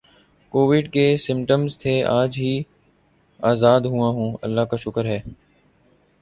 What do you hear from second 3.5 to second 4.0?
ازاد